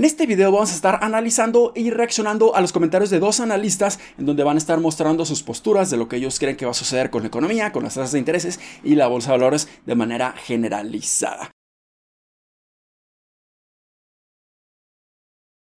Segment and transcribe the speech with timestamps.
[0.00, 4.00] En este video vamos a estar analizando y reaccionando a los comentarios de dos analistas
[4.16, 6.70] en donde van a estar mostrando sus posturas de lo que ellos creen que va
[6.70, 9.68] a suceder con la economía, con las tasas de intereses y la bolsa de valores
[9.84, 11.50] de manera generalizada.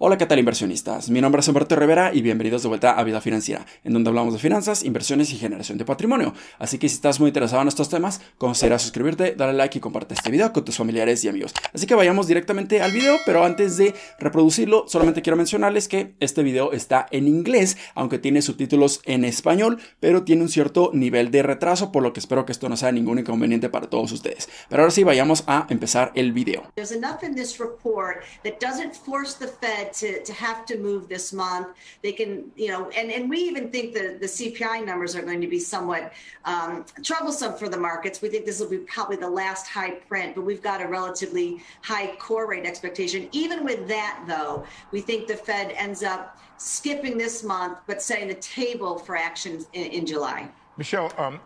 [0.05, 1.09] Hola, ¿qué tal inversionistas?
[1.09, 4.33] Mi nombre es Humberto Rivera y bienvenidos de vuelta a Vida Financiera, en donde hablamos
[4.33, 6.33] de finanzas, inversiones y generación de patrimonio.
[6.59, 10.13] Así que si estás muy interesado en estos temas, considera suscribirte, darle like y comparte
[10.13, 11.53] este video con tus familiares y amigos.
[11.73, 16.43] Así que vayamos directamente al video, pero antes de reproducirlo, solamente quiero mencionarles que este
[16.43, 21.43] video está en inglés, aunque tiene subtítulos en español, pero tiene un cierto nivel de
[21.43, 24.49] retraso, por lo que espero que esto no sea ningún inconveniente para todos ustedes.
[24.67, 26.63] Pero ahora sí, vayamos a empezar el video.
[29.93, 31.67] To, to have to move this month.
[32.01, 35.41] They can, you know, and, and we even think the, the CPI numbers are going
[35.41, 36.13] to be somewhat
[36.45, 38.21] um, troublesome for the markets.
[38.21, 41.61] We think this will be probably the last high print, but we've got a relatively
[41.81, 43.29] high core rate expectation.
[43.31, 48.27] Even with that, though, we think the Fed ends up skipping this month, but setting
[48.27, 50.49] the table for action in, in July.
[50.77, 51.39] Michelle, um...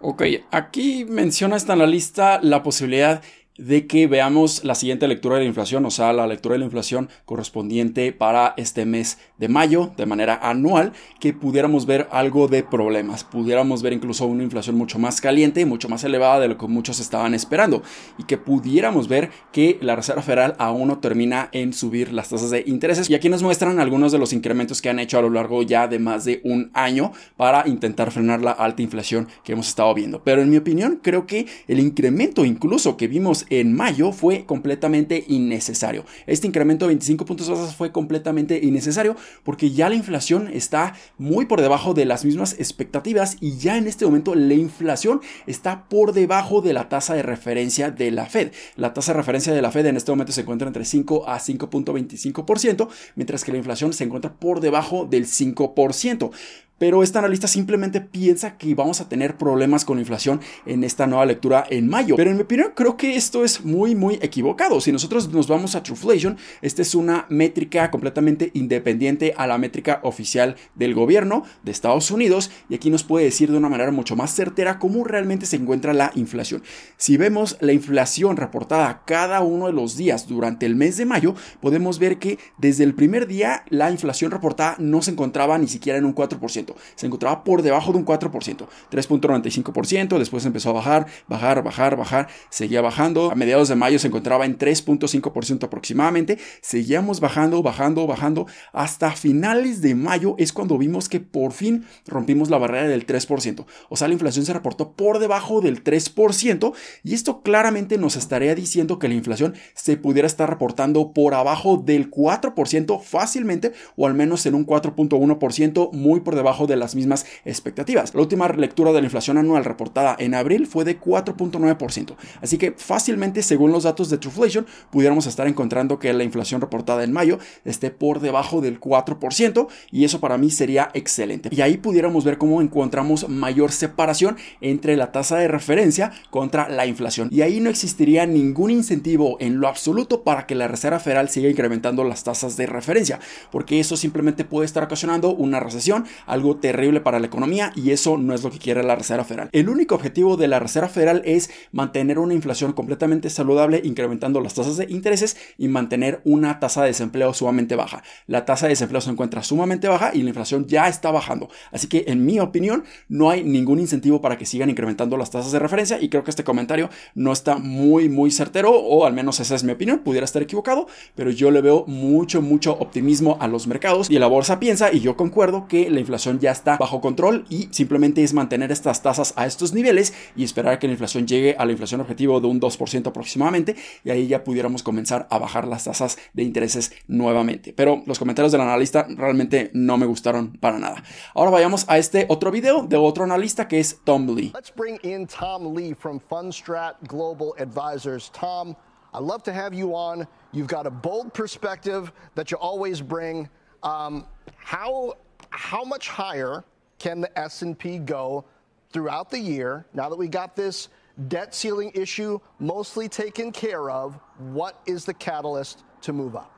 [0.00, 3.20] Ok, aquí menciona esta lista la posibilidad
[3.58, 6.64] de que veamos la siguiente lectura de la inflación, o sea, la lectura de la
[6.64, 12.62] inflación correspondiente para este mes de mayo de manera anual, que pudiéramos ver algo de
[12.62, 16.66] problemas, pudiéramos ver incluso una inflación mucho más caliente, mucho más elevada de lo que
[16.68, 17.82] muchos estaban esperando,
[18.16, 22.50] y que pudiéramos ver que la Reserva Federal aún no termina en subir las tasas
[22.50, 23.10] de intereses.
[23.10, 25.88] Y aquí nos muestran algunos de los incrementos que han hecho a lo largo ya
[25.88, 30.22] de más de un año para intentar frenar la alta inflación que hemos estado viendo.
[30.22, 35.24] Pero en mi opinión, creo que el incremento incluso que vimos en mayo fue completamente
[35.28, 36.04] innecesario.
[36.26, 41.46] Este incremento de 25 puntos básicos fue completamente innecesario porque ya la inflación está muy
[41.46, 46.12] por debajo de las mismas expectativas y ya en este momento la inflación está por
[46.12, 48.52] debajo de la tasa de referencia de la Fed.
[48.76, 51.38] La tasa de referencia de la Fed en este momento se encuentra entre 5 a
[51.38, 56.30] 5.25%, mientras que la inflación se encuentra por debajo del 5%
[56.78, 61.06] pero esta analista simplemente piensa que vamos a tener problemas con la inflación en esta
[61.06, 62.16] nueva lectura en mayo.
[62.16, 64.80] Pero en mi opinión creo que esto es muy muy equivocado.
[64.80, 70.00] Si nosotros nos vamos a Trueflation, esta es una métrica completamente independiente a la métrica
[70.02, 74.16] oficial del gobierno de Estados Unidos y aquí nos puede decir de una manera mucho
[74.16, 76.62] más certera cómo realmente se encuentra la inflación.
[76.96, 81.34] Si vemos la inflación reportada cada uno de los días durante el mes de mayo,
[81.60, 85.98] podemos ver que desde el primer día la inflación reportada no se encontraba ni siquiera
[85.98, 91.06] en un 4% se encontraba por debajo de un 4%, 3.95%, después empezó a bajar,
[91.28, 97.20] bajar, bajar, bajar, seguía bajando, a mediados de mayo se encontraba en 3.5% aproximadamente, seguíamos
[97.20, 102.58] bajando, bajando, bajando, hasta finales de mayo es cuando vimos que por fin rompimos la
[102.58, 106.72] barrera del 3%, o sea, la inflación se reportó por debajo del 3%
[107.04, 111.76] y esto claramente nos estaría diciendo que la inflación se pudiera estar reportando por abajo
[111.76, 117.26] del 4% fácilmente o al menos en un 4.1% muy por debajo de las mismas
[117.44, 118.14] expectativas.
[118.14, 122.16] La última lectura de la inflación anual reportada en abril fue de 4.9%.
[122.42, 127.04] Así que fácilmente, según los datos de Trueflation, pudiéramos estar encontrando que la inflación reportada
[127.04, 131.48] en mayo esté por debajo del 4% y eso para mí sería excelente.
[131.52, 136.86] Y ahí pudiéramos ver cómo encontramos mayor separación entre la tasa de referencia contra la
[136.86, 137.28] inflación.
[137.32, 141.48] Y ahí no existiría ningún incentivo en lo absoluto para que la Reserva Federal siga
[141.48, 143.20] incrementando las tasas de referencia,
[143.50, 148.18] porque eso simplemente puede estar ocasionando una recesión, algo terrible para la economía y eso
[148.18, 149.48] no es lo que quiere la Reserva Federal.
[149.52, 154.54] El único objetivo de la Reserva Federal es mantener una inflación completamente saludable, incrementando las
[154.54, 158.02] tasas de intereses y mantener una tasa de desempleo sumamente baja.
[158.26, 161.48] La tasa de desempleo se encuentra sumamente baja y la inflación ya está bajando.
[161.72, 165.52] Así que en mi opinión no hay ningún incentivo para que sigan incrementando las tasas
[165.52, 169.40] de referencia y creo que este comentario no está muy muy certero o al menos
[169.40, 173.48] esa es mi opinión, pudiera estar equivocado, pero yo le veo mucho mucho optimismo a
[173.48, 177.00] los mercados y la bolsa piensa y yo concuerdo que la inflación ya está bajo
[177.00, 181.26] control y simplemente es mantener estas tasas a estos niveles y esperar que la inflación
[181.26, 185.38] llegue a la inflación objetivo de un 2% aproximadamente y ahí ya pudiéramos comenzar a
[185.38, 187.72] bajar las tasas de intereses nuevamente.
[187.72, 191.02] Pero los comentarios del analista realmente no me gustaron para nada.
[191.34, 194.52] Ahora vayamos a este otro video de otro analista que es Tom Lee.
[194.54, 198.30] Let's bring in Tom Lee from Fundstrat Global Advisors.
[198.32, 198.76] Tom,
[199.12, 200.26] I love to have you on.
[200.52, 203.48] You've got a bold perspective that you always bring.
[203.82, 204.26] Um,
[204.56, 205.14] how
[205.50, 206.64] how much higher
[206.98, 208.44] can the S&P go
[208.90, 210.88] throughout the year now that we got this
[211.28, 214.18] debt ceiling issue mostly taken care of?
[214.38, 216.52] What is the catalyst to move up?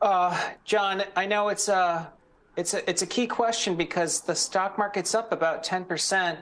[0.00, 2.12] Uh, John, I know it's a
[2.56, 6.38] it's a it's a key question because the stock market's up about ten percent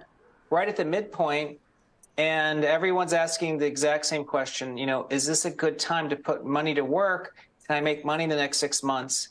[0.51, 1.59] right at the midpoint,
[2.19, 4.77] and everyone's asking the exact same question.
[4.77, 7.37] You know, is this a good time to put money to work?
[7.67, 9.29] Can I make money in the next six months?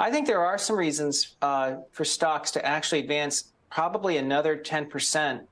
[0.00, 5.42] I think there are some reasons uh, for stocks to actually advance probably another 10%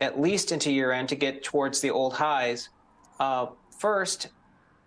[0.00, 2.68] at least into year end to get towards the old highs.
[3.20, 3.46] Uh,
[3.78, 4.28] first,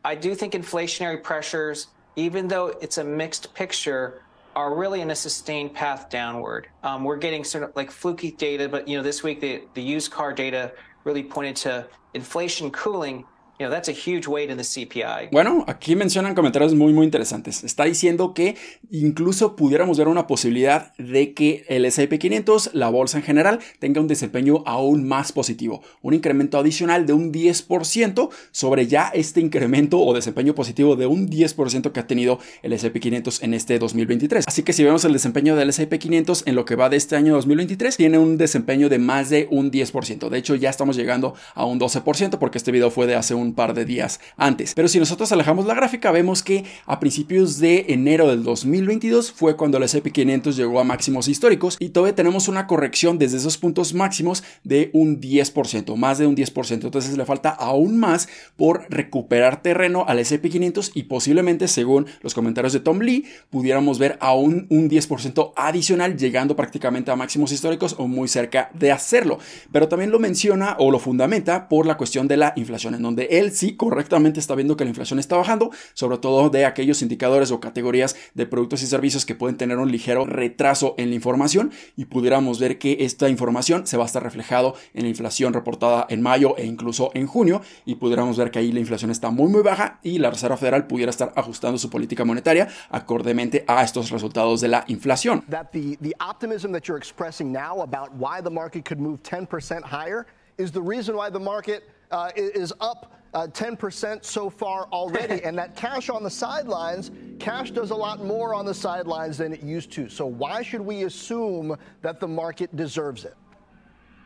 [0.03, 4.21] I do think inflationary pressures, even though it's a mixed picture,
[4.53, 6.67] are really in a sustained path downward.
[6.83, 9.81] Um, we're getting sort of like fluky data, but you know, this week the, the
[9.81, 10.73] used car data
[11.05, 13.23] really pointed to inflation cooling
[13.57, 15.29] You know, that's a huge weight in the CPI.
[15.31, 17.63] Bueno, aquí mencionan comentarios muy muy interesantes.
[17.63, 18.57] Está diciendo que
[18.91, 24.01] incluso pudiéramos ver una posibilidad de que el S&P 500, la bolsa en general, tenga
[24.01, 30.01] un desempeño aún más positivo, un incremento adicional de un 10% sobre ya este incremento
[30.01, 34.43] o desempeño positivo de un 10% que ha tenido el S&P 500 en este 2023.
[34.49, 37.15] Así que si vemos el desempeño del S&P 500 en lo que va de este
[37.15, 40.27] año 2023, tiene un desempeño de más de un 10%.
[40.27, 43.44] De hecho, ya estamos llegando a un 12% porque este video fue de hace un
[43.45, 44.73] un par de días antes.
[44.73, 49.55] Pero si nosotros alejamos la gráfica, vemos que a principios de enero del 2022 fue
[49.55, 53.57] cuando el S&P 500 llegó a máximos históricos y todavía tenemos una corrección desde esos
[53.57, 56.83] puntos máximos de un 10%, más de un 10%.
[56.85, 58.27] Entonces le falta aún más
[58.57, 63.99] por recuperar terreno al S&P 500 y posiblemente, según los comentarios de Tom Lee, pudiéramos
[63.99, 69.39] ver aún un 10% adicional llegando prácticamente a máximos históricos o muy cerca de hacerlo.
[69.71, 73.27] Pero también lo menciona o lo fundamenta por la cuestión de la inflación, en donde
[73.39, 77.51] él sí correctamente está viendo que la inflación está bajando, sobre todo de aquellos indicadores
[77.51, 81.71] o categorías de productos y servicios que pueden tener un ligero retraso en la información
[81.95, 86.05] y pudiéramos ver que esta información se va a estar reflejado en la inflación reportada
[86.09, 89.49] en mayo e incluso en junio y pudiéramos ver que ahí la inflación está muy
[89.49, 94.09] muy baja y la Reserva Federal pudiera estar ajustando su política monetaria acordemente a estos
[94.09, 95.43] resultados de la inflación.
[95.49, 99.83] That the, the optimism that you're expressing now about why the market could move 10%
[99.83, 100.25] higher
[100.57, 105.43] is the reason why the market uh, is up uh, 10% so far already.
[105.43, 109.53] and that cash on the sidelines, cash does a lot more on the sidelines than
[109.53, 110.09] it used to.
[110.09, 113.35] So why should we assume that the market deserves it?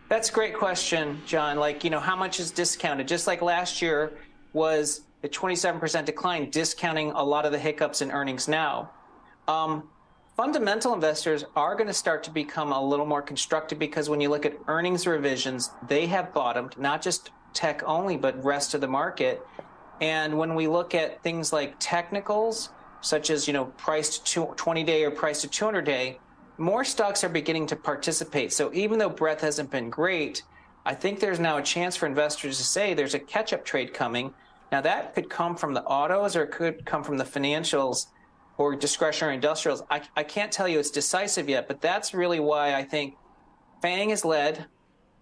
[0.07, 1.57] That's a great question, John.
[1.57, 3.07] Like, you know, how much is discounted?
[3.07, 4.13] Just like last year
[4.53, 8.89] was a 27% decline, discounting a lot of the hiccups in earnings now.
[9.47, 9.89] Um,
[10.35, 14.29] fundamental investors are going to start to become a little more constructive because when you
[14.29, 18.87] look at earnings revisions, they have bottomed, not just tech only, but rest of the
[18.87, 19.45] market.
[20.01, 22.69] And when we look at things like technicals,
[23.01, 26.19] such as you know price to 20 day or price to 200 day,
[26.57, 28.51] more stocks are beginning to participate.
[28.51, 30.43] So even though breadth hasn't been great,
[30.85, 33.93] I think there's now a chance for investors to say there's a catch up trade
[33.93, 34.33] coming.
[34.71, 38.07] Now that could come from the autos or it could come from the financials
[38.57, 39.83] or discretionary industrials.
[39.89, 43.15] I, I can't tell you it's decisive yet, but that's really why I think
[43.81, 44.65] FANG is led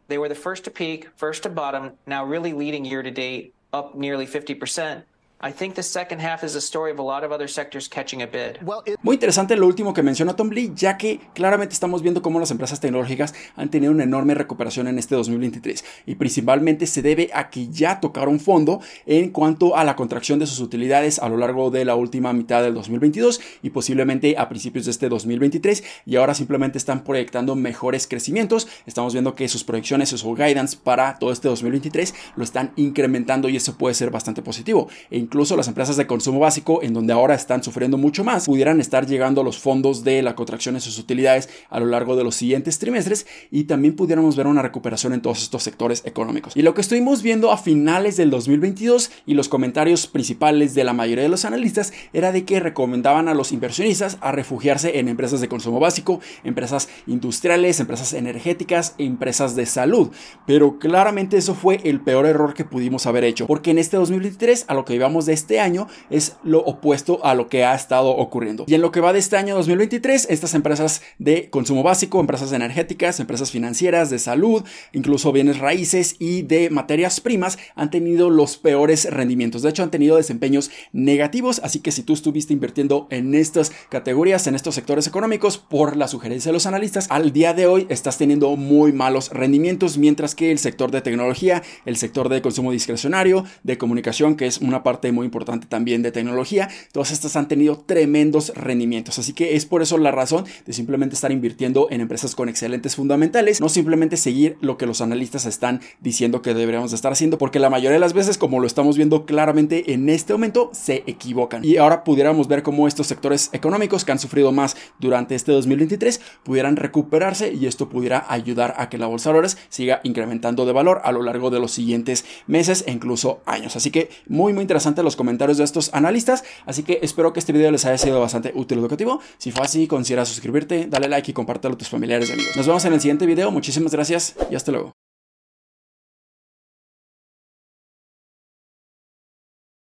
[0.08, 3.54] They were the first to peak, first to bottom, now really leading year to date,
[3.74, 5.04] up nearly 50%.
[5.40, 8.24] I think the second half is a story of a lot of other sectors catching
[8.24, 8.58] a bid.
[9.04, 12.50] Muy interesante lo último que menciona Tom Lee, ya que claramente estamos viendo cómo las
[12.50, 17.52] empresas tecnológicas han tenido una enorme recuperación en este 2023 y principalmente se debe a
[17.52, 21.70] que ya tocaron fondo en cuanto a la contracción de sus utilidades a lo largo
[21.70, 26.34] de la última mitad del 2022 y posiblemente a principios de este 2023 y ahora
[26.34, 28.68] simplemente están proyectando mejores crecimientos.
[28.88, 33.56] Estamos viendo que sus proyecciones, su guidance para todo este 2023 lo están incrementando y
[33.56, 34.90] eso puede ser bastante positivo.
[35.28, 39.06] Incluso las empresas de consumo básico, en donde ahora están sufriendo mucho más, pudieran estar
[39.06, 42.36] llegando a los fondos de la contracción de sus utilidades a lo largo de los
[42.36, 46.56] siguientes trimestres y también pudiéramos ver una recuperación en todos estos sectores económicos.
[46.56, 50.94] Y lo que estuvimos viendo a finales del 2022 y los comentarios principales de la
[50.94, 55.42] mayoría de los analistas era de que recomendaban a los inversionistas a refugiarse en empresas
[55.42, 60.10] de consumo básico, empresas industriales, empresas energéticas, empresas de salud.
[60.46, 64.64] Pero claramente eso fue el peor error que pudimos haber hecho, porque en este 2023
[64.70, 64.94] a lo que
[65.26, 68.66] de este año es lo opuesto a lo que ha estado ocurriendo.
[68.68, 72.52] Y en lo que va de este año 2023, estas empresas de consumo básico, empresas
[72.52, 78.58] energéticas, empresas financieras, de salud, incluso bienes raíces y de materias primas han tenido los
[78.58, 79.62] peores rendimientos.
[79.62, 81.62] De hecho, han tenido desempeños negativos.
[81.64, 86.08] Así que si tú estuviste invirtiendo en estas categorías, en estos sectores económicos, por la
[86.08, 90.52] sugerencia de los analistas, al día de hoy estás teniendo muy malos rendimientos, mientras que
[90.52, 95.07] el sector de tecnología, el sector de consumo discrecionario, de comunicación, que es una parte
[95.12, 99.20] muy importante también de tecnología, todas estas han tenido tremendos rendimientos.
[99.20, 102.96] Así que es por eso la razón de simplemente estar invirtiendo en empresas con excelentes
[102.96, 107.60] fundamentales, no simplemente seguir lo que los analistas están diciendo que deberíamos estar haciendo, porque
[107.60, 111.64] la mayoría de las veces, como lo estamos viendo claramente en este momento, se equivocan.
[111.64, 116.22] Y ahora pudiéramos ver cómo estos sectores económicos que han sufrido más durante este 2023
[116.44, 120.74] pudieran recuperarse y esto pudiera ayudar a que la bolsa de valores siga incrementando de
[120.74, 123.76] valor a lo largo de los siguientes meses e incluso años.
[123.76, 127.54] Así que muy muy interesante los comentarios de estos analistas, así que espero que este
[127.54, 129.22] video les haya sido bastante útil y educativo.
[129.38, 132.56] Si fue así, considera suscribirte, dale like y compártelo a tus familiares y amigos.
[132.56, 135.07] Nos vemos en el siguiente video, muchísimas gracias y hasta luego.